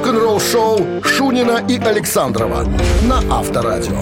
[0.00, 2.64] Рок-н-ролл шоу Шунина и Александрова
[3.02, 4.00] на Авторадио.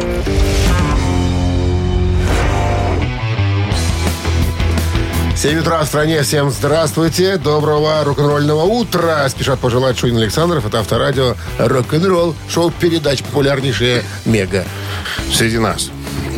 [5.35, 6.23] 7 утра в стране.
[6.23, 7.37] Всем здравствуйте.
[7.37, 9.29] Доброго рок-н-ролльного утра.
[9.29, 10.65] Спешат пожелать Шунин Александров.
[10.65, 12.37] Это авторадио рок-н-ролл.
[12.49, 14.65] Шоу передач популярнейшие Мега.
[15.33, 15.91] Среди нас.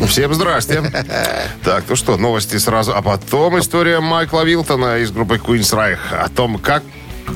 [0.09, 0.83] Всем здрасте.
[1.65, 2.95] Так, ну что, новости сразу.
[2.97, 6.83] А потом история Майкла Вилтона из группы Queen's Reich о том, как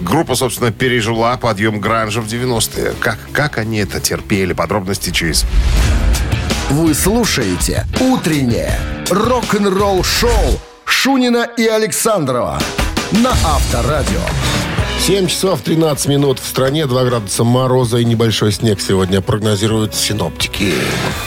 [0.02, 2.94] группа, собственно, пережила подъем гранжа в 90-е.
[3.00, 4.52] Как, как они это терпели?
[4.52, 5.44] Подробности через...
[6.70, 8.78] Вы слушаете «Утреннее
[9.10, 12.58] рок-н-ролл-шоу» Шунина и Александрова
[13.12, 14.20] на Авторадио.
[15.04, 20.72] 7 часов 13 минут в стране, 2 градуса мороза и небольшой снег сегодня прогнозируют синоптики.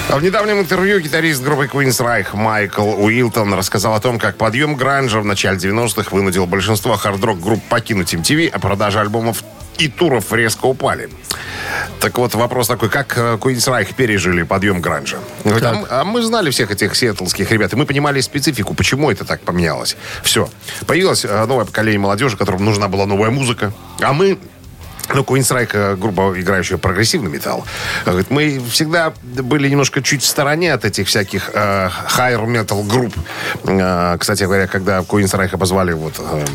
[0.10, 4.74] А в недавнем интервью гитарист группы Queen's Reich Майкл Уилтон рассказал о том, как подъем
[4.74, 9.44] гранжа в начале 90-х вынудил большинство хард-рок групп покинуть MTV, а продажи альбомов
[9.78, 11.10] и туров резко упали.
[12.00, 15.18] Так вот, вопрос такой, как Queen's Reich пережили подъем гранжа?
[15.46, 19.42] А, а мы знали всех этих сиэтлских ребят, и мы понимали специфику, почему это так
[19.42, 19.98] поменялось.
[20.24, 20.50] Все.
[20.86, 23.74] Появилось э, новое поколение молодежи, которым нужна была новая музыка.
[24.02, 24.38] А мы
[25.14, 27.66] ну, Queen's Reich, группа, играющая прогрессивный металл.
[28.06, 31.90] Говорит, мы всегда были немножко чуть в стороне от этих всяких э,
[32.46, 33.14] metal групп.
[33.66, 35.00] Э, кстати говоря, когда
[35.38, 36.16] Reich обозвали вот...
[36.20, 36.46] Э,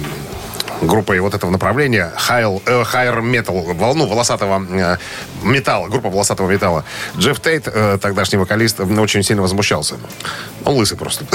[0.83, 4.97] группой вот этого направления High, э, higher Metal, волну волосатого э,
[5.43, 6.85] металла, группа волосатого металла.
[7.17, 9.97] Джефф Тейт, э, тогдашний вокалист, очень сильно возмущался.
[10.65, 11.25] Он лысый просто.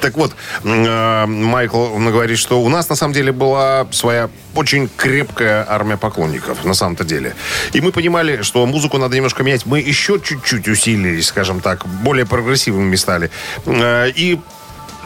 [0.00, 0.32] Так вот,
[0.64, 6.64] э, Майкл говорит, что у нас на самом деле была своя очень крепкая армия поклонников,
[6.64, 7.34] на самом-то деле.
[7.72, 9.66] И мы понимали, что музыку надо немножко менять.
[9.66, 13.30] Мы еще чуть-чуть усилились, скажем так, более прогрессивными стали.
[13.66, 14.40] Э, и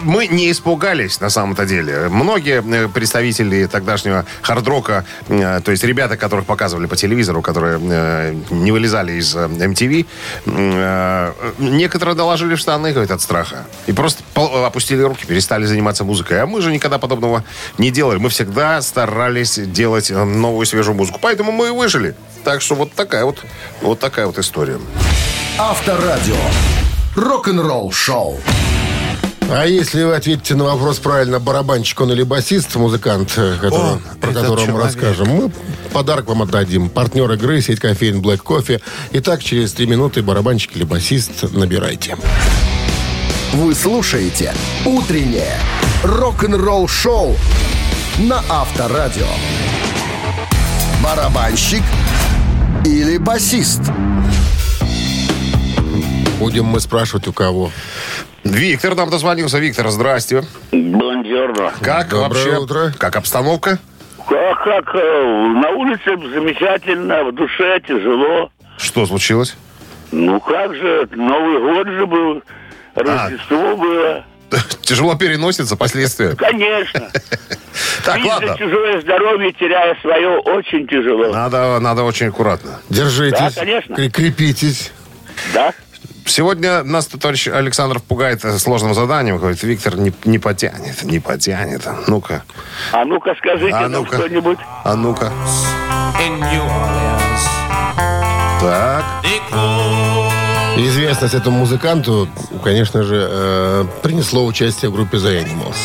[0.03, 2.09] мы не испугались на самом-то деле.
[2.09, 8.35] Многие э, представители тогдашнего хардрока, э, то есть ребята, которых показывали по телевизору, которые э,
[8.51, 10.07] не вылезали из MTV,
[11.59, 13.65] некоторые доложили в штаны, говорят, от страха.
[13.87, 16.43] И просто опустили руки, перестали заниматься музыкой.
[16.43, 17.45] А мы же никогда подобного
[17.79, 18.19] не делали.
[18.19, 21.19] Мы всегда старались делать новую свежую музыку.
[21.21, 22.15] Поэтому мы и выжили.
[22.45, 23.39] Так что вот такая вот,
[23.81, 24.79] вот такая вот история.
[25.59, 26.37] Авторадио.
[27.15, 28.41] Рок-н-ролл шоу.
[29.55, 34.01] А если вы ответите на вопрос правильно, барабанщик он или басист, музыкант, э, который, О,
[34.19, 35.53] про которого мы расскажем, мы
[35.93, 36.89] подарок вам отдадим.
[36.89, 38.81] Партнер игры, сеть кофеин Black Coffee.
[39.13, 42.17] Итак, через три минуты барабанщик или басист набирайте.
[43.53, 44.55] Вы слушаете
[44.87, 45.59] «Утреннее
[46.03, 47.37] рок-н-ролл-шоу»
[48.21, 49.29] на Авторадио.
[51.05, 51.83] Барабанщик
[52.87, 53.83] или басист?
[56.39, 57.71] Будем мы спрашивать у кого.
[58.45, 59.59] Виктор нам дозвонился.
[59.59, 60.43] Виктор, здрасте.
[60.73, 61.73] Бонжорно.
[61.81, 62.59] Как Доброе вообще?
[62.59, 62.93] утро.
[62.99, 63.79] Как обстановка?
[64.29, 68.51] Как, как э, на улице замечательно, в душе тяжело.
[68.79, 69.57] Что случилось?
[70.11, 72.43] Ну как же, Новый год же был,
[72.95, 74.25] Рождество было.
[74.83, 76.35] Тяжело переносится последствия.
[76.37, 77.09] Конечно.
[78.05, 78.57] Так, Видя ладно.
[78.59, 81.33] чужое здоровье, теряя свое, очень тяжело.
[81.33, 82.81] Надо, надо очень аккуратно.
[82.91, 83.39] Держитесь.
[83.39, 83.95] Да, конечно.
[83.95, 84.93] кре- Крепитесь.
[85.55, 85.73] Да?
[86.27, 89.39] Сегодня нас товарищ Александров пугает э, сложным заданием.
[89.39, 91.83] Говорит, Виктор не, не потянет, не потянет.
[92.07, 92.43] Ну-ка,
[92.93, 94.17] А ну-ка скажите А нам ну-ка.
[94.17, 94.59] что-нибудь.
[94.85, 95.33] а ну-ка.
[98.61, 99.05] Так.
[100.77, 102.29] Известность этому музыканту,
[102.65, 105.77] конечно же, э, принесло участие в группе The Animals.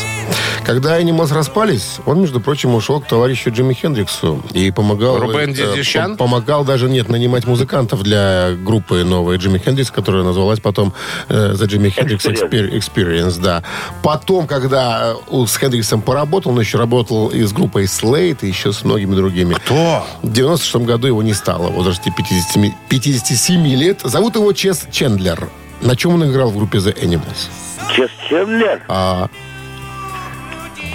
[0.68, 5.18] Когда Animals распались, он, между прочим, ушел к товарищу Джимми Хендриксу и помогал...
[5.18, 6.18] Рубен э, Дидищан?
[6.18, 10.92] по- Помогал даже, нет, нанимать музыкантов для группы новой Джимми Хендрикс, которая называлась потом
[11.30, 12.50] э, The Jimmy Hendrix Experience.
[12.50, 13.62] Exper- Experience, да.
[14.02, 18.74] Потом, когда э, с Хендриксом поработал, он еще работал и с группой Slate, и еще
[18.74, 19.54] с многими другими.
[19.54, 20.04] Кто?
[20.22, 24.00] В 96 году его не стало, в возрасте 57, 57 лет.
[24.04, 25.48] Зовут его Чес Чендлер.
[25.80, 27.48] На чем он играл в группе The Animals?
[27.96, 29.28] Чес Чендлер, А,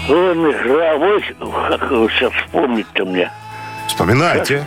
[0.10, 1.24] он играл, ой,
[1.70, 3.32] как его сейчас вспомнить-то мне.
[3.88, 4.66] Вспоминайте.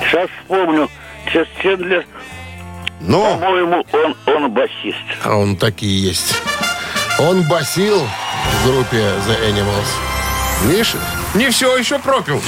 [0.00, 0.88] Сейчас вспомню.
[1.32, 2.04] Чес Чендлер,
[3.00, 4.96] Ну, по-моему, он, он басист.
[5.24, 6.34] а он так и есть.
[7.18, 10.66] Он басил в группе The Animals.
[10.66, 10.94] видишь,
[11.34, 12.42] не все еще пропил.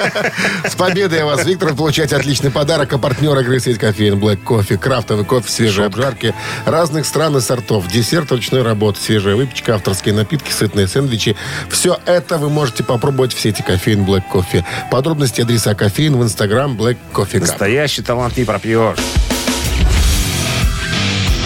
[0.68, 1.70] С победой вас, Виктор.
[1.70, 2.92] Вы получаете отличный подарок.
[2.92, 4.78] А партнер игры сеть кофеин Black Coffee.
[4.78, 6.34] Крафтовый кофе, свежие обжарки
[6.64, 7.86] разных стран и сортов.
[7.88, 11.36] Десерт ручной работы, свежая выпечка, авторские напитки, сытные сэндвичи.
[11.70, 14.64] Все это вы можете попробовать в сети кофеин Black Coffee.
[14.90, 17.40] Подробности адреса кофеин в инстаграм Black Coffee Cup.
[17.40, 18.98] Настоящий талант не пропьешь.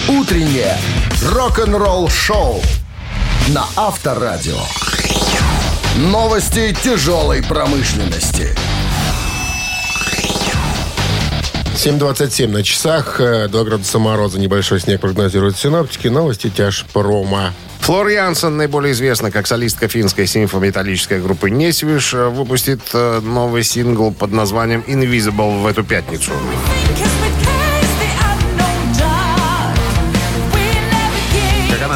[0.07, 0.75] «Утреннее
[1.23, 2.63] рок-н-ролл-шоу»
[3.49, 4.59] на Авторадио.
[5.99, 8.55] Новости тяжелой промышленности.
[11.75, 17.53] 7.27 на часах, э, 2 градуса мороза, небольшой снег прогнозируют синоптики, новости тяжпрома.
[17.81, 24.13] Флор Янсен, наиболее известна как солистка финской симфометаллической группы «Несвиш», э, выпустит э, новый сингл
[24.13, 26.31] под названием «Invisible» в эту пятницу.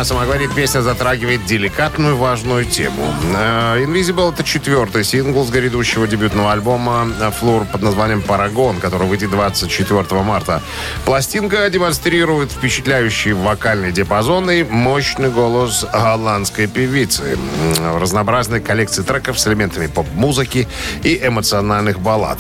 [0.04, 3.14] Сама говорит, песня затрагивает деликатную важную тему.
[3.38, 7.08] Э, Invisible— это четвертый сингл с грядущего дебютного альбома
[7.40, 10.62] Флор под названием «Парагон», который выйдет 24 марта.
[11.06, 17.38] Пластинка демонстрирует впечатляющий вокальный диапазон и мощный голос голландской певицы.
[17.80, 20.68] В разнообразной коллекции треков с элементами поп-музыки
[21.04, 22.40] и эмоциональных баллад.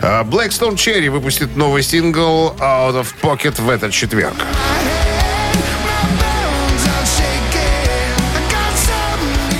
[0.00, 4.36] Э, Blackstone Cherry выпустит новый сингл «Out of Pocket» в этот четверг.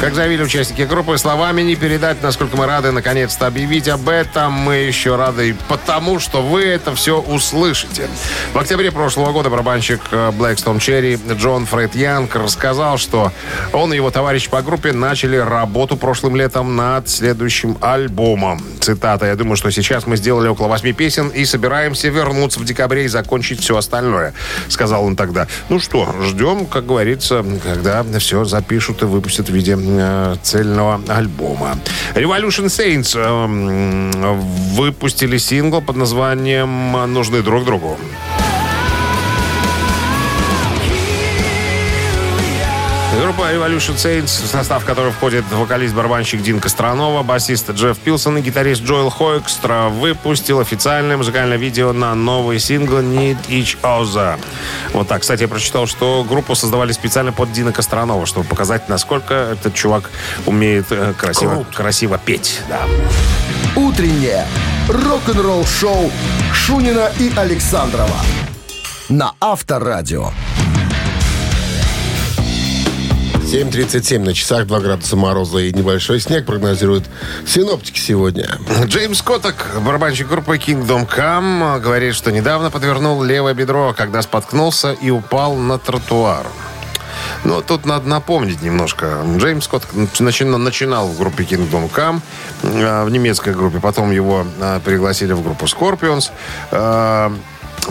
[0.05, 4.53] Как заявили участники группы, словами не передать, насколько мы рады наконец-то объявить об этом.
[4.53, 8.11] Мы еще рады потому, что вы это все услышите.
[8.53, 13.33] В октябре прошлого года барабанщик э, Blackstone Cherry Джон Фред Янг рассказал, что
[13.73, 18.63] он и его товарищ по группе начали работу прошлым летом над следующим альбомом.
[18.81, 19.25] Цитата.
[19.25, 23.09] «Я думаю, что сейчас мы сделали около восьми песен и собираемся вернуться в декабре и
[23.09, 24.35] закончить все остальное»,—
[24.69, 25.49] сказал он тогда.
[25.71, 31.79] Ну что, ждем, как говорится, когда все запишут и выпустят в виде э, цельного альбома.
[32.15, 34.11] Revolution Saints э, м,
[34.75, 37.97] выпустили сингл под названием «Нужны друг другу».
[43.37, 48.83] Группа Revolution Saints, в состав которой входит вокалист-барабанщик Дин Костронова, басист Джефф Пилсон и гитарист
[48.83, 54.39] Джоэл Хоэкстра, выпустил официальное музыкальное видео на новый сингл Need Each Other.
[54.93, 55.23] Вот так.
[55.23, 60.11] Кстати, я прочитал, что группу создавали специально под Дина Костронова, чтобы показать, насколько этот чувак
[60.47, 62.61] умеет э, красиво, красиво петь.
[62.69, 62.83] Да.
[63.75, 64.47] Утреннее
[64.89, 66.13] рок-н-ролл-шоу
[66.53, 68.21] Шунина и Александрова
[69.09, 70.31] на Авторадио.
[73.55, 77.05] 7.37 на часах, 2 градуса мороза и небольшой снег прогнозируют
[77.47, 78.59] синоптики сегодня.
[78.87, 85.11] Джеймс Котток, барабанщик группы Kingdom Come, говорит, что недавно подвернул левое бедро, когда споткнулся и
[85.11, 86.49] упал на тротуар.
[87.45, 89.25] Но тут надо напомнить немножко.
[89.37, 89.87] Джеймс Скотт
[90.19, 92.23] начинал, начинал в группе Kingdom Come,
[92.65, 93.79] э, в немецкой группе.
[93.79, 96.33] Потом его э, пригласили в группу Scorpions.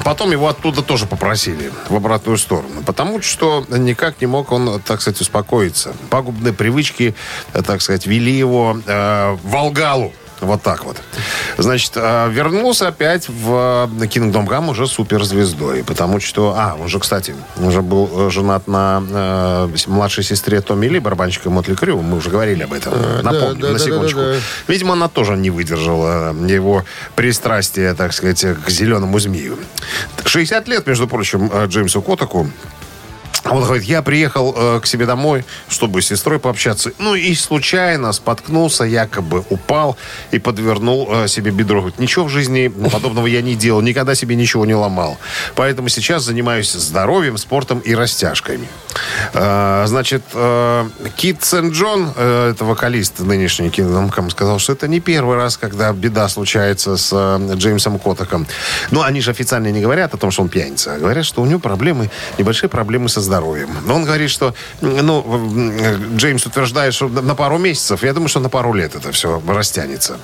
[0.03, 2.81] Потом его оттуда тоже попросили в обратную сторону.
[2.85, 5.93] Потому что никак не мог он, так сказать, успокоиться.
[6.09, 7.15] Пагубные привычки,
[7.53, 10.13] э, так сказать, вели его э, в Волгалу.
[10.43, 10.97] Вот так вот.
[11.57, 15.83] Значит, э, вернулся опять в э, Kingdom Come уже суперзвездой.
[15.83, 16.53] Потому что...
[16.57, 21.49] А, он же, кстати, уже был э, женат на э, младшей сестре Томми Ли, барабанщика
[21.49, 22.01] Мотли Крю.
[22.01, 22.93] Мы уже говорили об этом.
[23.23, 24.19] Напомню, да, да, на да, секундочку.
[24.19, 24.39] да, да.
[24.67, 26.83] Видимо, она тоже не выдержала э, его
[27.15, 29.57] пристрастия, так сказать, к зеленому змею.
[30.25, 32.49] 60 лет, между прочим, э, Джеймсу Котаку.
[33.45, 36.91] Он говорит, я приехал э, к себе домой, чтобы с сестрой пообщаться.
[36.97, 39.97] Ну и случайно споткнулся, якобы упал
[40.31, 41.81] и подвернул э, себе бедро.
[41.81, 45.17] Говорит, ничего в жизни подобного я не делал, никогда себе ничего не ломал.
[45.55, 48.67] Поэтому сейчас занимаюсь здоровьем, спортом и растяжками.
[49.33, 55.35] Э, значит, э, Кит Сент-Джон, э, это вокалист нынешний Come, сказал, что это не первый
[55.35, 58.47] раз, когда беда случается с э, Джеймсом Котаком.
[58.91, 61.45] Но они же официально не говорят о том, что он пьяница, а говорят, что у
[61.45, 63.32] него проблемы, небольшие проблемы со здоровьем.
[63.85, 68.39] Но он говорит, что, ну, м, Джеймс утверждает, что на пару месяцев, я думаю, что
[68.39, 70.17] на пару лет это все растянется.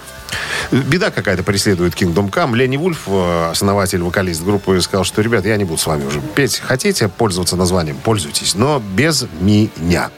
[0.72, 2.56] Беда какая-то преследует Kingdom Come.
[2.56, 6.22] Ленни Вульф, э, основатель, вокалист группы, сказал, что, ребят, я не буду с вами уже
[6.22, 6.60] петь.
[6.60, 7.98] Хотите пользоваться названием?
[7.98, 10.12] Пользуйтесь, но без меня.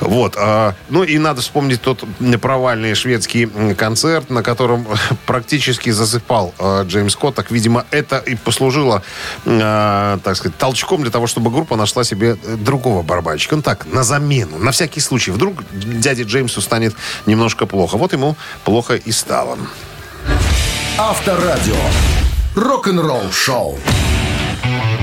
[0.00, 0.34] Вот.
[0.38, 2.04] а, Ну и надо вспомнить тот
[2.40, 4.86] провальный шведский концерт, на котором
[5.26, 7.34] практически засыпал э, Джеймс Скотт.
[7.34, 9.02] Так, видимо, это и послужило,
[9.44, 13.56] э, так сказать, толчком для того, чтобы группа нашла себе другого барабанщика.
[13.56, 15.30] Ну так, на замену, на всякий случай.
[15.30, 16.94] Вдруг дяде Джеймсу станет
[17.26, 17.96] немножко плохо.
[17.96, 19.58] Вот ему плохо и стало.
[20.98, 21.76] Авторадио.
[22.54, 23.78] Рок-н-ролл-шоу.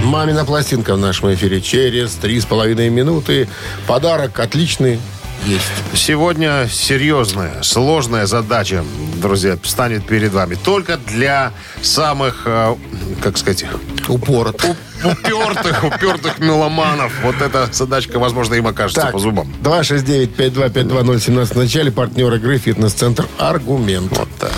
[0.04, 3.50] Мамина пластинка в нашем эфире через три с половиной минуты.
[3.88, 5.00] Подарок отличный
[5.46, 5.66] есть.
[5.94, 8.84] Сегодня серьезная, сложная задача,
[9.22, 10.56] друзья, станет перед вами.
[10.56, 11.52] Только для
[11.82, 12.76] самых, э,
[13.22, 13.66] как сказать,
[14.08, 14.64] Упорот.
[15.04, 17.12] упертых, упертых меломанов.
[17.24, 19.54] Вот эта задачка, возможно, им окажется Так, по зубам.
[19.64, 21.92] 269-5252-017 в начале.
[21.92, 24.18] Партнер игры «Фитнес-центр Аргумент».
[24.18, 24.52] Вот так.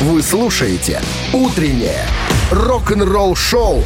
[0.00, 1.00] Вы слушаете
[1.32, 2.06] «Утреннее
[2.50, 3.84] рок-н-ролл-шоу»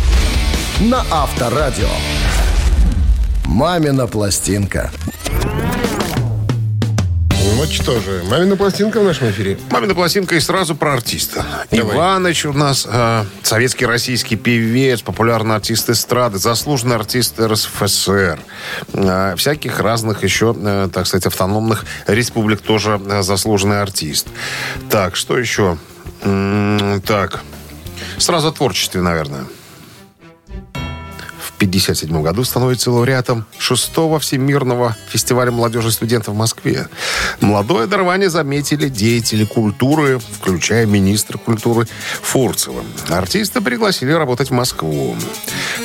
[0.80, 1.88] на Авторадио.
[3.46, 4.90] «Мамина пластинка».
[7.64, 8.22] Вот что же.
[8.24, 9.58] Мамина пластинка в нашем эфире.
[9.70, 11.46] Мамина пластинка и сразу про артиста.
[11.70, 11.96] Давай.
[11.96, 18.38] Иваныч у нас э, советский российский певец, популярный артист эстрады, заслуженный артист РСФСР.
[18.92, 24.26] Э, всяких разных еще, э, так сказать, автономных республик тоже э, заслуженный артист.
[24.90, 25.78] Так, что еще?
[26.20, 27.40] М, так,
[28.18, 29.46] сразу о творчестве, наверное.
[31.64, 36.88] В 1957 году становится лауреатом шестого Всемирного фестиваля молодежи и студентов в Москве.
[37.40, 41.88] Молодое дарование заметили деятели культуры, включая министра культуры
[42.20, 42.84] Фурцева.
[43.08, 45.16] Артиста пригласили работать в Москву.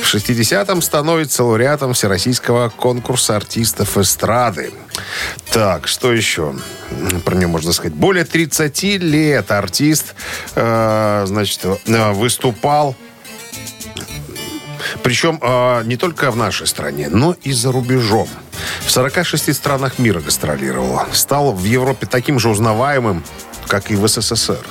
[0.02, 4.72] В 60-м становится лауреатом Всероссийского конкурса артистов эстрады.
[5.50, 6.54] Так, что еще
[7.24, 7.94] про него можно сказать?
[7.94, 10.14] Более 30 лет артист,
[10.56, 12.96] э, значит, э, выступал
[15.02, 18.28] причем э, не только в нашей стране, но и за рубежом.
[18.80, 21.02] В 46 странах мира гастролировал.
[21.12, 23.24] Стал в Европе таким же узнаваемым,
[23.66, 24.64] как и в СССР.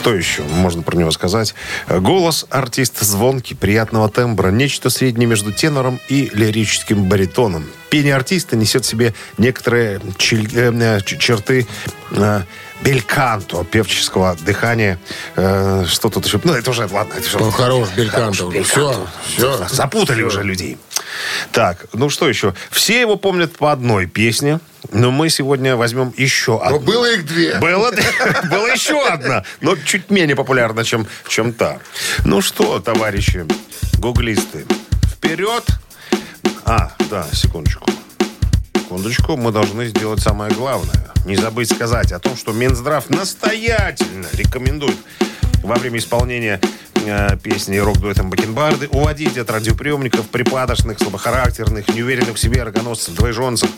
[0.00, 1.54] Что еще можно про него сказать?
[1.86, 7.66] Голос артиста звонкий, приятного тембра, нечто среднее между тенором и лирическим баритоном.
[7.90, 11.66] Пение артиста несет в себе некоторые э, ч- черты
[12.12, 12.40] э,
[12.82, 14.98] бельканто, певческого дыхания.
[15.36, 16.40] Э, что тут еще?
[16.44, 17.12] Ну, это уже, ладно.
[17.14, 18.50] Это уже- Ну, хорош, бельканто.
[18.62, 19.66] Все, все.
[19.68, 20.78] Запутали уже людей.
[21.52, 22.54] Так, ну что еще?
[22.70, 24.60] Все его помнят по одной песне,
[24.92, 26.80] но мы сегодня возьмем еще Но одну.
[26.80, 27.56] было их две.
[27.58, 27.90] Было,
[28.50, 31.78] было еще одна, но чуть менее популярна, чем, чем та.
[32.24, 33.46] Ну что, товарищи,
[33.98, 34.64] гуглисты,
[35.14, 35.64] вперед.
[36.64, 37.84] А, да, секундочку.
[38.90, 41.12] Секундочку, мы должны сделать самое главное.
[41.24, 44.96] Не забыть сказать о том, что Минздрав настоятельно рекомендует
[45.62, 46.60] во время исполнения
[47.06, 53.70] э, песни рок-дуэтом Бакенбарды уводить от радиоприемников припадочных, слабохарактерных, неуверенных в себе рогоносцев, двоеженцев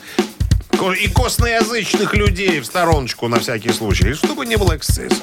[0.70, 5.20] ко- и косноязычных людей в стороночку на всякий случай, чтобы не было эксцессов.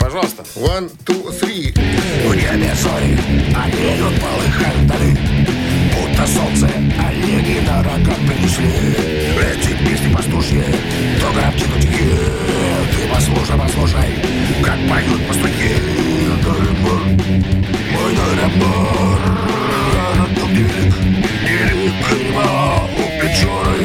[0.00, 0.44] Пожалуйста.
[0.54, 1.78] One, two, three.
[2.24, 3.18] Небе зори,
[3.54, 4.86] олеют полыхают
[6.16, 6.66] Будто солнце,
[6.98, 8.70] олени на рогах принесли
[9.38, 10.64] Эти песни пастушьи,
[11.20, 12.16] то громки, то тихие
[12.90, 14.24] Ты послушай, послушай,
[14.62, 15.74] как поют пастухи.
[16.42, 17.02] Даремар,
[17.92, 19.20] мой даремар
[19.92, 20.94] Город велик,
[21.42, 23.84] велик прямо у Печоры,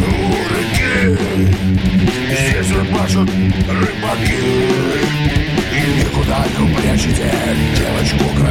[0.00, 0.18] у
[0.54, 1.18] реки.
[2.28, 3.28] Здесь рыбачат
[3.68, 4.42] рыбаки.
[5.72, 7.32] И никуда не упрячете
[7.76, 8.43] девочку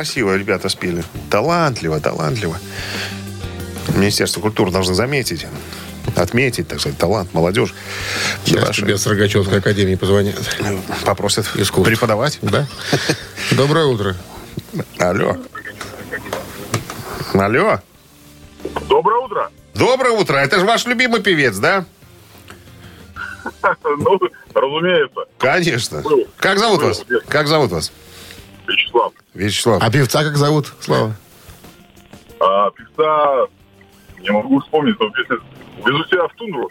[0.00, 1.04] Красиво ребята спели.
[1.28, 2.56] Талантливо, талантливо.
[3.94, 5.46] Министерство культуры должно заметить,
[6.16, 7.74] отметить, так сказать, талант, молодежь.
[8.46, 10.36] Сейчас тебе с Рогачевской академии позвонят.
[11.04, 11.86] Попросят Искусств.
[11.90, 12.38] преподавать.
[12.40, 12.66] Да?
[13.50, 14.16] Доброе утро.
[14.98, 15.36] Алло.
[17.34, 17.78] Алло.
[18.88, 19.50] Доброе утро.
[19.74, 20.38] Доброе утро.
[20.38, 21.84] Это же ваш любимый певец, да?
[23.98, 24.18] Ну,
[24.54, 26.02] разумеется, Конечно.
[26.38, 27.04] Как зовут вас?
[27.28, 27.92] Как зовут вас?
[28.68, 29.12] Вячеслав.
[29.34, 29.82] Вячеслав.
[29.82, 31.14] А певца как зовут, Слава?
[32.40, 33.46] А, певца,
[34.22, 35.36] не могу вспомнить, но песня
[35.84, 36.70] «Везу тебя в тундру».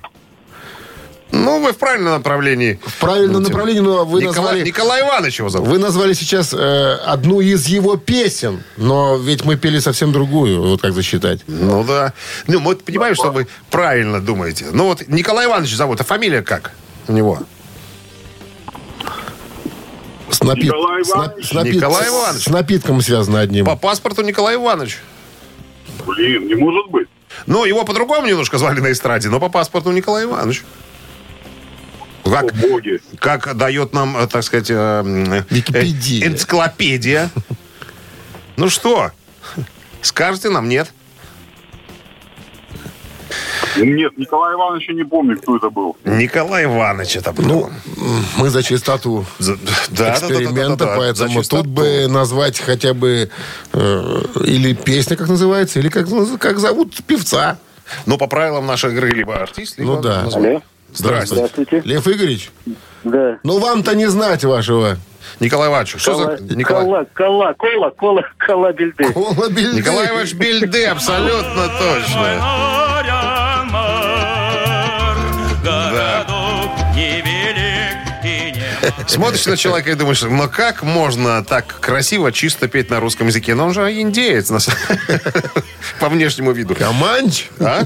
[1.31, 2.79] Ну, вы в правильном направлении.
[2.84, 4.63] В правильном направлении, но вы Николай, назвали...
[4.63, 5.69] Николай Иванович его зовут.
[5.69, 10.81] Вы назвали сейчас э, одну из его песен, но ведь мы пели совсем другую, вот
[10.81, 11.41] как засчитать.
[11.48, 12.13] Ну да.
[12.48, 14.67] Ну, мы понимаем, что вы правильно думаете.
[14.72, 16.72] Ну вот Николай Иванович зовут, а фамилия как
[17.08, 17.39] у него?
[20.39, 21.48] С, напит- Николай с на- Иванович.
[21.48, 22.43] с напит- Николай Иванович.
[22.43, 23.65] С напитком связано одним.
[23.65, 25.00] По паспорту Николай Иванович.
[26.05, 27.08] Блин, не может быть.
[27.46, 30.63] Ну, его по-другому немножко звали на эстраде, но по паспорту Николай Иванович.
[32.24, 33.01] Как, О, боги.
[33.19, 36.24] как дает нам, э, так сказать, э, м, Википедия.
[36.25, 37.29] э, энциклопедия.
[38.55, 39.12] Ну что,
[40.01, 40.91] скажете нам нет?
[43.86, 45.95] Нет, Николая Ивановича не помню, кто это был.
[46.05, 47.45] Николай Иванович это был.
[47.45, 47.69] Ну,
[48.38, 51.63] мы за чистоту За- да, да, да, да, да, эксперимента, да, за поэтому чистоту.
[51.63, 53.29] тут бы назвать хотя бы
[53.74, 56.07] э, или песня, как называется, или как,
[56.39, 57.57] как зовут певца.
[58.05, 60.21] Ну, по правилам нашей игры, либо артист, либо Ну да.
[60.24, 60.62] название.
[60.93, 61.45] Здравствуйте.
[61.53, 61.81] Здравствуйте.
[61.88, 62.51] Лев Игоревич,
[63.03, 63.38] Да.
[63.43, 64.98] ну вам-то не знать вашего.
[65.39, 66.55] Николай Иванович, что Кола, за...
[66.55, 66.83] Николай...
[66.86, 69.13] кола, кола, кола, кола, кола бельды.
[69.13, 69.77] Кола Бельды.
[69.77, 72.88] Николай Иванович Бельде, абсолютно точно.
[79.08, 83.55] Смотришь на человека и думаешь, ну как можно так красиво, чисто петь на русском языке?
[83.55, 84.60] Но он же индеец на
[86.00, 86.75] по внешнему виду.
[86.75, 87.48] Команч.
[87.60, 87.84] А?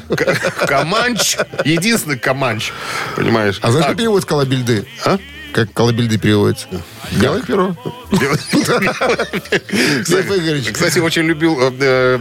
[0.68, 1.38] Команч.
[1.66, 2.72] Единственный команч.
[3.16, 3.60] Понимаешь?
[3.62, 4.86] А знаешь, Так, как перевод колобельды?
[5.06, 5.18] а?
[5.54, 6.68] Как колыбельды переводится?
[7.12, 7.76] Белое перо.
[10.74, 11.58] Кстати, очень любил...
[11.60, 12.20] э, э,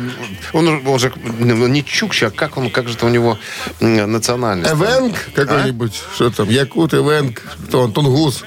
[0.52, 3.38] Он, же- он же ну, не Чукча, а как он, как же это у него
[3.80, 4.72] национальность?
[4.72, 6.00] Эвенг какой-нибудь.
[6.14, 6.48] Что там?
[6.48, 7.42] Якут, Эвенг.
[7.68, 7.92] Кто он?
[7.92, 8.44] Тунгус.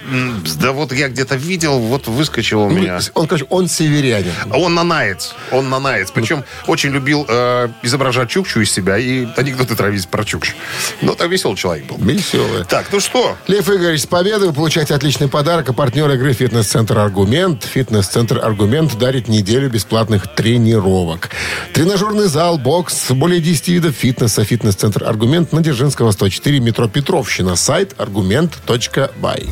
[0.59, 2.99] Да вот я где-то видел, вот выскочил у меня.
[3.13, 4.31] Он, короче, он северянин.
[4.49, 5.35] А Он нанаец.
[5.51, 6.11] Он нанаец.
[6.11, 10.53] Причем очень любил э, изображать Чукчу из себя и анекдоты травить про Чукчу.
[11.01, 11.97] Ну, так веселый человек был.
[11.97, 12.65] Веселый.
[12.65, 13.37] Так, ну что?
[13.47, 15.69] Лев Игоревич, с победой вы получаете отличный подарок.
[15.69, 17.63] А партнер игры «Фитнес-центр Аргумент».
[17.63, 21.29] «Фитнес-центр Аргумент» дарит неделю бесплатных тренировок.
[21.73, 24.43] Тренажерный зал, бокс, более 10 видов фитнеса.
[24.43, 27.55] «Фитнес-центр Аргумент» на Дзержинского, 104, метро Петровщина.
[27.55, 29.47] Сайт аргумент.бай.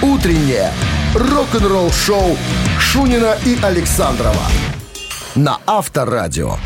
[0.00, 0.72] Утреннее
[1.14, 2.38] рок-н-ролл-шоу
[2.78, 4.46] Шунина и Александрова
[5.34, 6.56] на Авторадио.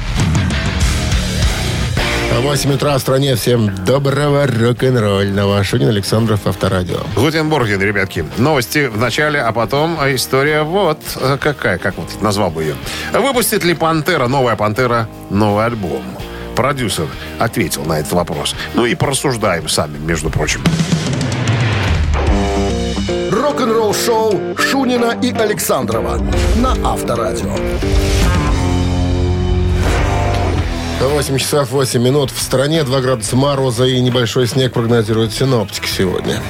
[2.40, 3.36] 8 утра в стране.
[3.36, 5.62] Всем доброго рок-н-ролльного.
[5.62, 6.98] Шунин Александров, Авторадио.
[7.14, 8.24] Гутенбурген, ребятки.
[8.38, 12.74] Новости в начале, а потом история вот э, какая, как вот назвал бы ее.
[13.12, 16.02] Выпустит ли «Пантера», новая «Пантера», новый альбом?
[16.56, 17.06] Продюсер
[17.38, 18.54] ответил на этот вопрос.
[18.74, 20.60] Ну и порассуждаем сами, между прочим.
[23.30, 26.18] Рок-н-ролл-шоу Шунина и Александрова
[26.56, 27.54] на Авторадио.
[31.08, 32.30] 8 часов 8 минут.
[32.30, 36.42] В стране 2 градуса мороза и небольшой снег прогнозируют синоптики сегодня.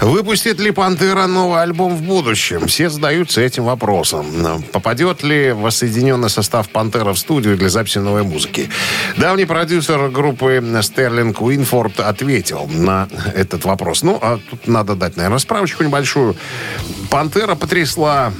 [0.00, 2.66] Выпустит ли «Пантера» новый альбом в будущем?
[2.66, 4.26] Все задаются этим вопросом.
[4.72, 8.68] Попадет ли воссоединенный состав «Пантера» в студию для записи новой музыки?
[9.16, 14.02] Давний продюсер группы Стерлинг Уинфорд ответил на этот вопрос.
[14.02, 16.36] Ну, а тут надо дать, наверное, справочку небольшую.
[17.08, 18.32] «Пантера» потрясла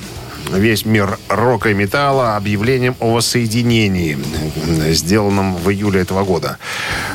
[0.50, 4.18] весь мир рока и металла объявлением о воссоединении,
[4.92, 6.58] сделанном в июле этого года.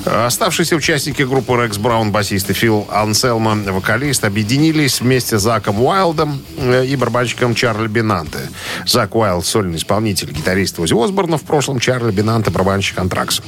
[0.05, 6.41] Оставшиеся участники группы Рекс Браун, басист и Фил Анселма, вокалист, объединились вместе с Заком Уайлдом
[6.57, 8.39] э, и барабанщиком Чарли Бинанте.
[8.85, 13.41] Зак Уайлд, сольный исполнитель, гитарист Узи Осборна, в прошлом Чарли Бинанте, барабанщик Антракс.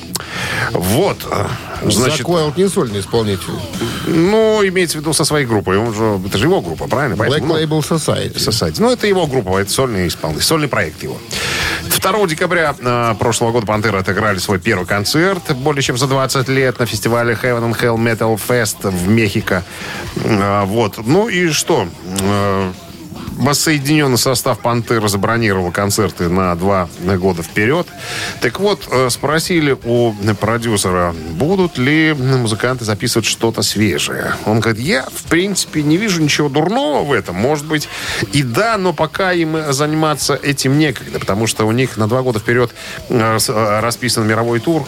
[0.72, 1.18] Вот.
[1.32, 1.48] э,
[1.84, 3.54] Значит, Зак Уайлд не сольный исполнитель.
[4.08, 5.78] ну, имеется в виду со своей группой.
[5.78, 7.16] Он же, это же его группа, правильно?
[7.16, 8.36] Black Поэтому, ну, Label Society.
[8.36, 8.76] Society.
[8.80, 11.18] Ну, это его группа, это сольный исполнитель, сольный проект его.
[12.02, 16.80] 2 декабря э, прошлого года «Пантеры» отыграли свой первый концерт более чем за 20 лет
[16.80, 19.64] на фестивале Heaven and Hell Metal Fest в Мехико.
[20.24, 20.98] Э, вот.
[21.06, 21.88] Ну и что?
[22.22, 22.72] Э,
[23.40, 27.88] Воссоединенный состав «Пантеры» забронировал концерты на два года вперед.
[28.42, 34.34] Так вот, э, спросили у продюсера, будут ли музыканты записывать что-то свежее.
[34.46, 37.38] Он говорит, я, в принципе, не вижу ничего дурного в этом.
[37.38, 37.88] Может быть,
[38.34, 42.40] и да, но пока им заниматься этим некогда, потому что у них на два года
[42.40, 42.72] вперед
[43.08, 44.86] э, э, расписан мировой тур.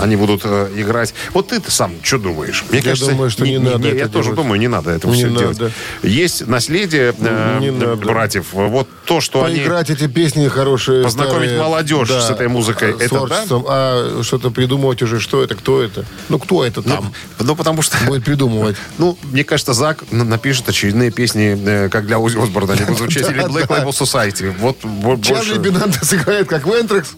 [0.00, 1.14] Они будут э, играть.
[1.32, 2.64] Вот ты-то сам что думаешь?
[2.70, 4.36] Мне Я думаю, что не надо Я это тоже делать.
[4.36, 5.54] думаю, не надо этого Не все надо.
[5.54, 5.72] делать.
[6.02, 7.96] Есть наследие э, Не надо.
[7.96, 8.46] братьев.
[8.52, 9.56] Вот то, что они...
[9.56, 11.02] Поиграть эти песни хорошие.
[11.02, 12.92] Познакомить старые, молодежь с этой музыкой.
[12.92, 13.64] С Это творчеством.
[13.68, 16.04] А что-то придумывать уже, что это, кто это?
[16.28, 17.96] Ну, кто это там Ну, потому что...
[18.06, 18.76] будет придумывать?
[18.98, 23.30] Ну, мне кажется, Зак напишет очередные песни, э, как для Узи Осборна, они будут звучать,
[23.30, 24.54] или Black Label Society.
[24.58, 25.60] Вот, вот Чарли больше...
[25.60, 27.14] Бинанте сыграет как Вентрекс.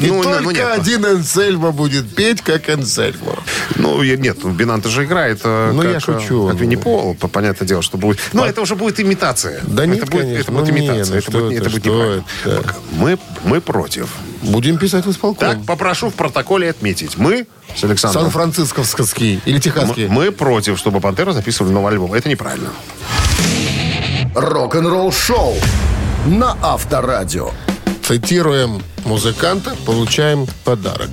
[0.00, 0.66] И Ну, ну, только ну, нет.
[0.78, 3.38] один Энсельмо будет петь, как Энсельмо.
[3.76, 6.48] Ну, нет, ну, Бинанте же играет э, Ну, как, я э, шучу.
[6.48, 8.18] как Винни Пол, по- понятное дело, что будет...
[8.32, 9.60] Ну, это уже будет имитация.
[9.66, 10.52] Да нет, конечно.
[10.62, 11.12] Это будет Ну, не, имитация.
[11.12, 12.24] ну, это, будет, это, это будет неправильно.
[12.44, 12.74] это?
[12.92, 14.08] Мы, мы против.
[14.42, 15.48] Будем писать в исполком.
[15.48, 17.16] Так, попрошу в протоколе отметить.
[17.16, 17.46] Мы
[17.76, 18.24] с Александром...
[18.24, 20.06] Сан-Францисковский или мы, техасский.
[20.08, 22.14] мы против, чтобы Пантера записывали новый альбом.
[22.14, 22.70] Это неправильно.
[24.34, 25.54] Рок-н-ролл-шоу
[26.26, 27.50] на Авторадио.
[28.06, 31.10] Цитируем музыканта, получаем подарок.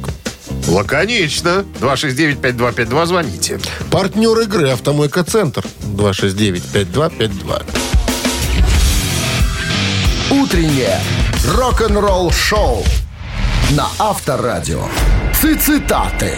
[0.67, 1.65] Лаконично.
[1.81, 3.59] 269-5252, звоните.
[3.91, 5.63] Партнер игры «Автомойка Центр».
[5.95, 7.63] 269-5252.
[10.29, 10.99] Утреннее
[11.55, 12.83] рок-н-ролл-шоу
[13.77, 14.83] на Авторадио.
[15.31, 16.33] Цитаты.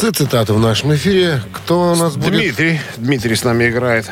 [0.00, 1.42] Ты цитаты в нашем эфире.
[1.52, 2.30] Кто у нас будет?
[2.30, 2.80] Дмитрий.
[2.96, 4.10] Дмитрий с нами играет.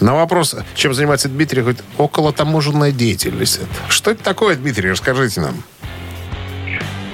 [0.00, 3.60] На вопрос, чем занимается Дмитрий, говорит, около таможенная деятельность.
[3.88, 4.90] Что это такое, Дмитрий?
[4.90, 5.54] Расскажите нам.